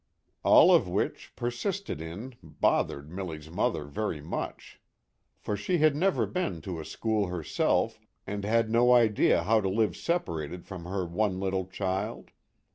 All 0.41 0.73
of 0.73 0.87
which, 0.89 1.31
persisted 1.35 2.01
in, 2.01 2.33
bothered 2.41 3.11
Milly's 3.11 3.51
mother 3.51 3.83
very 3.83 4.19
much. 4.19 4.81
For 5.37 5.55
she 5.55 5.77
had 5.77 5.95
never 5.95 6.25
been 6.25 6.59
to 6.61 6.79
a 6.79 6.85
school 6.85 7.27
herself 7.27 7.99
and 8.25 8.43
had 8.43 8.71
no 8.71 8.93
idea 8.93 9.43
how 9.43 9.61
to 9.61 9.69
live 9.69 9.95
separated 9.95 10.65
from 10.65 10.85
her 10.85 11.05
one 11.05 11.39
little 11.39 11.67
child. 11.67 12.31